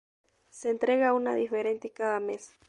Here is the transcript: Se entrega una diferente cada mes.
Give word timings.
Se 0.49 0.71
entrega 0.71 1.13
una 1.13 1.35
diferente 1.35 1.91
cada 1.91 2.19
mes. 2.19 2.55